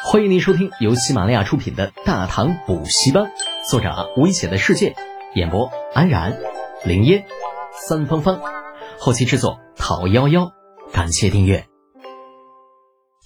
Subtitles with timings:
[0.00, 3.24] 欢迎您收听由喜马拉雅出品的《大唐补习班》，
[3.68, 4.94] 作者危险的世界，
[5.34, 6.38] 演播安然、
[6.84, 7.26] 林烟、
[7.72, 8.40] 三芳芳，
[8.98, 10.52] 后期制作陶幺幺。
[10.92, 11.66] 感谢订阅。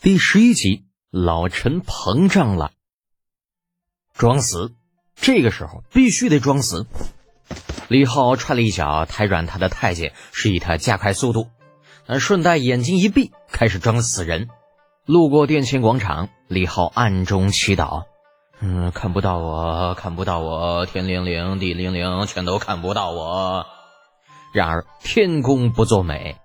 [0.00, 2.70] 第十一集，老陈膨胀了，
[4.14, 4.72] 装死。
[5.16, 6.86] 这个时候必须得装死。
[7.88, 11.48] 李浩踹了一脚抬软榻的太监，示意他加快速度，
[12.06, 14.48] 而顺带眼睛一闭，开始装死人。
[15.10, 18.04] 路过殿前广场，李浩暗中祈祷
[18.62, 23.66] ：“嗯，看不到我，看不到我，天灵灵，地灵灵，全都看不到我。”
[24.54, 26.36] 然而天公不作美，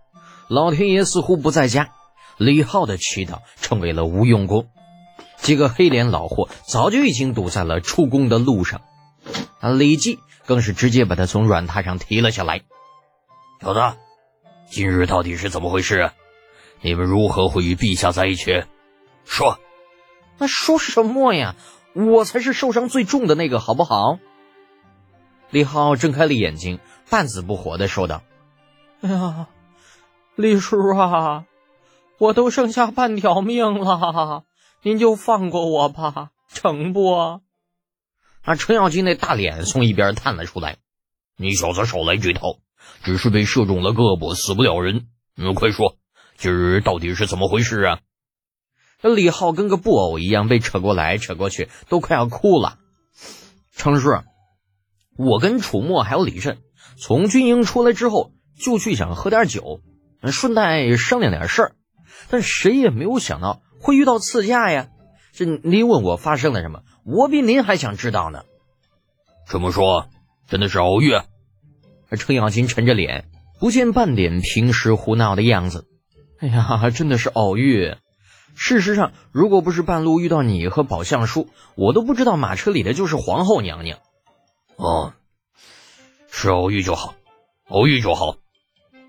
[0.50, 1.90] 老天爷似乎不在家，
[2.38, 4.68] 李浩的祈祷成为了无用功。
[5.38, 8.82] 几个黑脸老货早就已经堵在了出宫的路上，
[9.60, 12.62] 啊，李记更是直接把他从软榻上提了下来。
[13.62, 13.80] 小子，
[14.72, 16.10] 今日到底是怎么回事？
[16.86, 18.64] 你们如何会与陛下在一起？
[19.26, 19.58] 说，
[20.38, 21.56] 那说什么呀？
[21.96, 24.20] 我才是受伤最重的那个，好不好？
[25.50, 26.78] 李浩睁开了眼睛，
[27.10, 28.22] 半死不活的说道
[29.02, 29.48] ：“哎呀，
[30.36, 31.46] 李叔啊，
[32.20, 34.44] 我都剩下半条命了，
[34.84, 37.16] 您就放过我吧，成不？”
[38.46, 40.78] 啊，程咬金那大脸从一边探了出来
[41.36, 42.60] ：“你小子少来这套，
[43.02, 45.08] 只是被射中了胳膊，死不了人。
[45.36, 45.98] 嗯，快说。”
[46.38, 48.00] 今儿到底是怎么回事啊？
[49.02, 52.80] 这李浩跟个布偶一样被扯过来扯过去，都快要哭了。
[53.72, 54.10] 程叔，
[55.18, 56.58] 我跟楚墨还有李慎
[56.98, 59.82] 从军营出来之后，就去想喝点酒，
[60.24, 61.76] 顺带商量点事儿，
[62.30, 64.88] 但谁也没有想到会遇到刺驾呀。
[65.34, 68.44] 这您问我发生了什么，我比您还想知道呢。
[69.48, 70.08] 这么说，
[70.48, 71.12] 真的是偶遇？
[72.18, 73.26] 程咬金沉着脸，
[73.60, 75.86] 不见半点平时胡闹的样子。
[76.40, 77.96] 哎呀，真的是偶遇。
[78.56, 84.00] 事实上，如果不是半路遇到你和宝相叔，我都不知道马车里的就是皇后娘娘。
[84.76, 85.14] 哦，
[86.32, 87.16] 是偶遇就好，
[87.68, 88.38] 偶遇就好。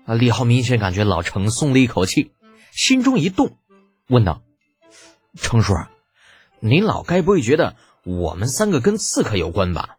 [0.05, 2.31] 啊，李浩明显感觉老程松了一口气，
[2.71, 3.57] 心中一动，
[4.07, 4.41] 问道
[5.35, 5.73] ：“程叔，
[6.59, 9.97] 您老该不会觉得我们三个跟刺客有关吧？”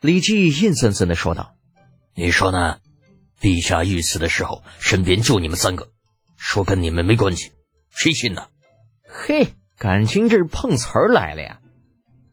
[0.00, 1.54] 李记阴森森的说道
[2.14, 2.78] ：“你说呢？
[3.40, 5.90] 陛下遇刺的时候，身边就你们三个。”
[6.44, 7.52] 说跟你们没关系，
[7.88, 8.48] 谁信呢？
[9.08, 11.60] 嘿，感情这是碰瓷儿来了呀！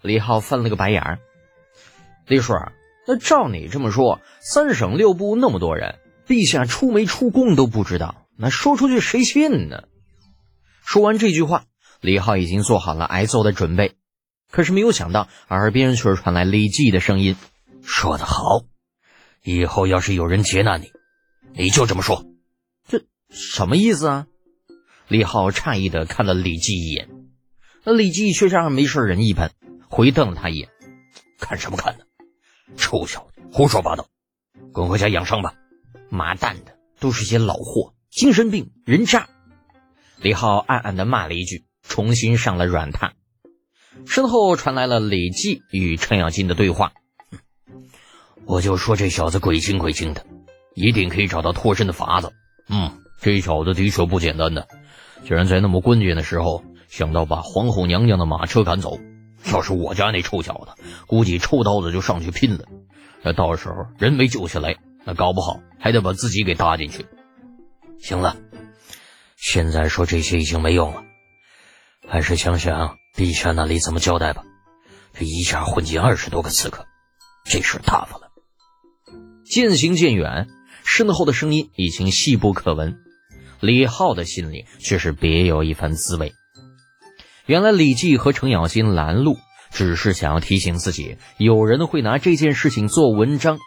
[0.01, 1.19] 李浩翻了个白眼儿。
[2.25, 2.53] 李叔，
[3.07, 9.83] 那照你这么说，三省六部那么多人，陛下出没出宫都不知道，那说出去谁信呢？
[10.83, 11.65] 说完这句话，
[12.01, 13.93] 李浩已经做好了挨揍的准备，
[14.51, 17.35] 可是没有想到，耳边却传来李记的声音
[17.85, 18.63] ：“说得好，
[19.43, 20.91] 以后要是有人劫难你，
[21.53, 22.25] 你就这么说。”
[23.29, 24.27] 什么意思啊？
[25.07, 27.09] 李浩诧异的看了李记一眼，
[27.83, 29.51] 那李记却像没事人一般，
[29.87, 30.69] 回瞪了他一眼。
[31.39, 32.05] 看什么看呢？
[32.75, 34.07] 臭小子，胡说八道！
[34.73, 35.53] 滚回家养伤吧！
[36.09, 39.29] 妈蛋的，都是些老货，精神病，人渣！
[40.21, 43.11] 李浩暗暗的骂了一句，重新上了软榻。
[44.05, 46.93] 身后传来了李记与程咬金的对话
[48.45, 50.25] ：“我就说这小子鬼精鬼精的，
[50.73, 52.33] 一定可以找到脱身的法子。”
[52.69, 52.98] 嗯。
[53.21, 54.67] 这小子的确不简单的，
[55.25, 58.97] 竟然在那么关键的时候想到把皇后娘娘的马车赶走。
[59.51, 62.65] 要是我家那臭小子，估计抽刀子就上去拼了。
[63.21, 64.75] 那到时候人没救下来，
[65.05, 67.05] 那搞不好还得把自己给搭进去。
[67.99, 68.35] 行了，
[69.37, 71.03] 现在说这些已经没用了，
[72.07, 74.43] 还是想想陛下那里怎么交代吧。
[75.13, 76.85] 这一下混进二十多个刺客，
[77.45, 78.31] 这事大发了。
[79.45, 80.47] 渐行渐远，
[80.85, 82.97] 身后的声音已经细不可闻。
[83.59, 86.33] 李浩的心里却是别有一番滋味。
[87.45, 89.37] 原来李记和程咬金拦路，
[89.71, 93.57] 只是想要提醒自己，有人会拿这件事情做文章。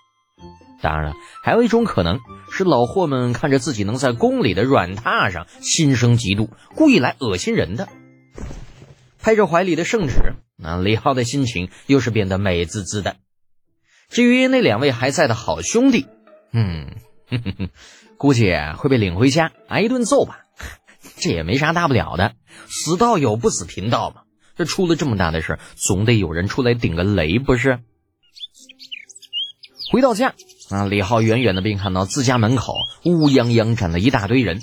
[0.80, 2.18] 当然了，还有一种可能
[2.50, 7.88] 是老货们看着自己能在宫里的软榻上，心生嫉妒，故意来恶心人的。
[9.20, 13.16] 拍着怀里的圣旨，那李浩的心情又是变得美滋滋的。
[14.08, 16.06] 至于那两位还在的好兄弟，
[16.52, 16.96] 嗯。
[17.32, 17.68] 哼哼哼
[18.18, 20.40] 估计会被领回家挨一顿揍吧，
[21.16, 22.34] 这也没啥大不了的，
[22.66, 24.22] 死道友不死贫道嘛。
[24.54, 27.80] 这出了这么大的事，总得有人出来顶个雷不是？
[29.90, 30.34] 回到家
[30.68, 32.74] 啊，李浩远远的便看到自家门口
[33.04, 34.60] 乌泱泱站了一大堆人，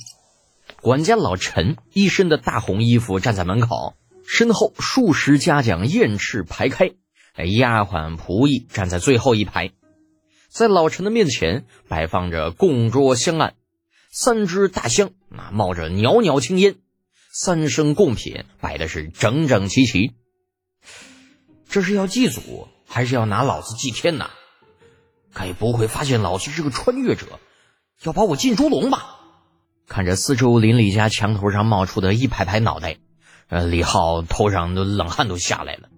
[0.81, 3.95] 管家老陈一身的大红衣服站在门口，
[4.27, 6.91] 身后数十家将雁翅排开，
[7.35, 9.71] 丫鬟仆役站在最后一排。
[10.49, 13.53] 在老陈的面前摆放着供桌香案，
[14.11, 16.75] 三支大香，那冒着袅袅青烟，
[17.31, 20.15] 三生贡品摆的是整整齐齐。
[21.69, 24.31] 这是要祭祖，还是要拿老子祭天呐？
[25.33, 27.39] 该不会发现老子是个穿越者，
[28.01, 29.17] 要把我进猪笼吧？
[29.87, 32.97] 看着四周邻里家墙头上冒出的一排排脑袋，
[33.49, 35.89] 呃，李浩头上的冷汗都下来了。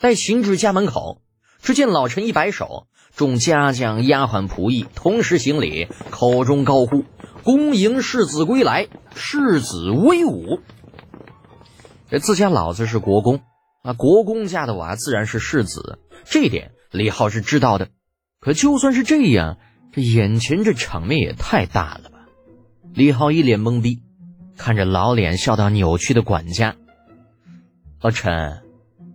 [0.00, 1.20] 待行至家门口，
[1.60, 7.04] 只见老陈一摆手，众家将、丫鬟、仆役同时行礼，口中高呼
[7.44, 10.60] ：“恭迎世子归来，世子威武！”
[12.08, 13.40] 这自家老子是国公
[13.82, 17.88] 啊，国公家的娃自然是世子，这点李浩是知道的。
[18.40, 19.58] 可就算是这样，
[19.92, 22.18] 这眼前这场面也太大了吧！
[22.94, 24.02] 李浩一脸懵逼，
[24.56, 26.76] 看着老脸笑到扭曲的管家。
[28.00, 28.62] 老陈，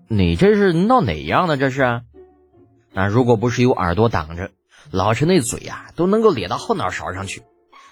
[0.07, 1.57] 你这是闹哪样呢？
[1.57, 2.01] 这是？
[2.97, 4.49] 那如果不是有耳朵挡着，
[4.89, 7.43] 老陈那嘴呀都能够咧到后脑勺上去。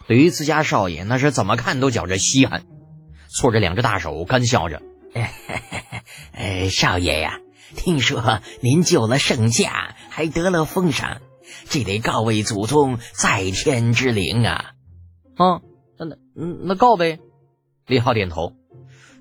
[0.07, 2.63] 对于自家少爷，那是怎么看都觉着稀罕，
[3.29, 4.81] 搓着两只大手干笑着。
[6.31, 7.39] 哎，少爷呀，
[7.75, 11.21] 听说您救了圣驾，还得了封赏，
[11.69, 14.71] 这得告慰祖宗在天之灵啊！
[15.35, 15.61] 啊。
[15.99, 16.15] 那那
[16.63, 17.19] 那告呗，
[17.85, 18.53] 李浩点头，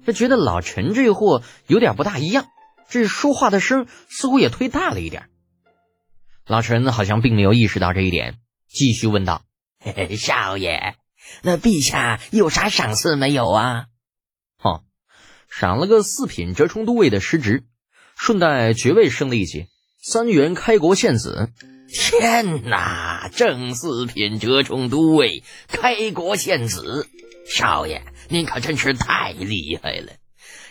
[0.07, 2.47] 这觉得老陈这货有点不大一样，
[2.89, 5.29] 这说话的声似乎也忒大了一点。
[6.47, 8.39] 老陈好像并没有意识到这一点，
[8.69, 9.43] 继续问道
[9.81, 10.95] ：“嘿嘿，少爷，
[11.43, 13.87] 那陛下有啥赏赐没有啊
[14.63, 14.83] ？”“哦，
[15.49, 17.65] 赏了个四品折冲都尉的失职，
[18.17, 19.67] 顺带爵位升了一级，
[20.03, 21.51] 三元开国献子。”
[21.87, 23.31] 天哪！
[23.37, 27.09] 正四品折冲都尉，开国献子，
[27.47, 30.15] 少爷您可真是太厉害了！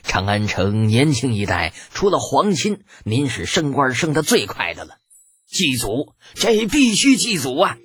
[0.02, 4.98] 长安城年轻一代，除了皇亲，您是升官升的最快的了。
[5.54, 7.78] 祭祖，这必须祭祖啊！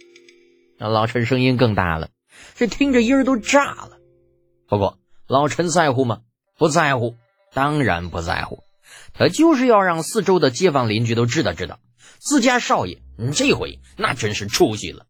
[0.79, 2.09] 那老陈声音更大了，
[2.55, 3.99] 这听着音儿都炸了。
[4.67, 6.21] 不过老陈在乎吗？
[6.57, 7.17] 不在乎，
[7.53, 8.61] 当然不在乎。
[9.13, 11.79] 他就是要让四周的街坊邻居都知道知道。
[12.19, 15.05] 自家少爷，你这回那真是出息了！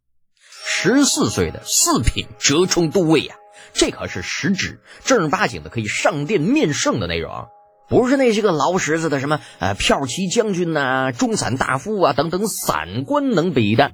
[0.67, 3.37] 十四岁的四品折冲都尉呀，
[3.73, 7.47] 这可是实职，正儿八经的可以上殿面圣的内容，
[7.89, 13.93] 不是那些个劳什子的什么呃票骑将军呐、中散大夫啊等等散官能比的。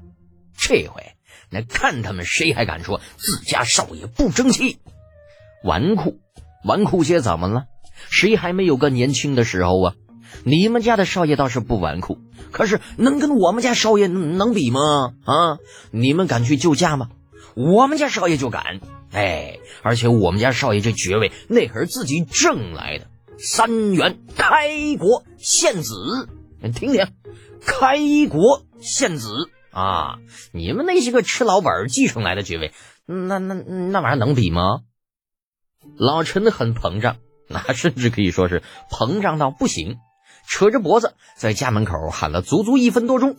[0.56, 1.12] 这回
[1.50, 4.78] 那看他们谁还敢说自家少爷不争气？
[5.62, 6.16] 纨绔，
[6.64, 7.64] 纨绔些怎么了？
[8.10, 9.94] 谁还没有个年轻的时候啊？
[10.42, 12.18] 你们家的少爷倒是不纨绔，
[12.50, 15.12] 可是能跟我们家少爷能比吗？
[15.24, 15.58] 啊，
[15.92, 17.10] 你们敢去救驾吗？
[17.54, 18.80] 我们家少爷就敢。
[19.12, 23.06] 哎，而且我们家少爷这爵位那可是自己挣来的，
[23.38, 26.28] 三元开国献子。
[26.62, 27.06] 你听听，
[27.60, 27.98] 开
[28.30, 30.18] 国献子啊！
[30.52, 32.72] 你们那些个吃老本继承来的爵位，
[33.06, 34.80] 那那那玩意儿能比吗？
[35.96, 37.16] 老陈很膨胀，
[37.48, 39.98] 那 甚至可以说是膨胀到不行。
[40.48, 43.36] 扯着脖子在家门口喊了足足一分多钟。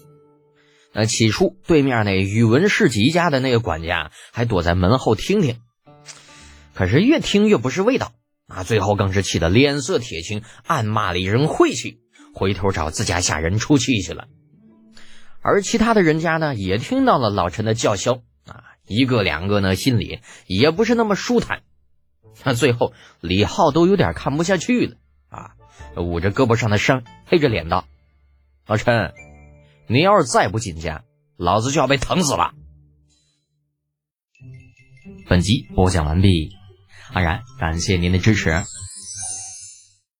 [0.91, 5.59] 那起初对面那宇文氏吉家的那个管家还躲在门后听听，
[6.74, 8.12] 可是越听越不是味道
[8.47, 8.63] 啊！
[8.63, 12.00] 最后更是气得脸色铁青，暗骂了一声晦气，
[12.33, 14.27] 回头找自家下人出气去了。
[15.42, 21.63] 而其他的人家呢，也听到了老陈的叫嚣啊，一个两个呢，心里也不是那么舒坦。
[22.44, 24.98] 那最后李浩都有点看不下去了
[25.30, 25.51] 啊。
[25.98, 27.86] 捂着胳膊上的伤，黑着脸道
[28.67, 29.13] ：“老陈，
[29.88, 31.03] 你要是再不进家，
[31.38, 32.53] 老子就要被疼死了。”
[35.29, 36.51] 本集播讲完毕，
[37.15, 38.51] 安然感谢您的支持。